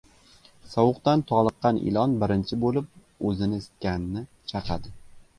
[0.75, 2.87] •Sovuqdan toliqqan ilon birinchi bo‘lib
[3.33, 4.95] o‘zini isitganni chaqadi.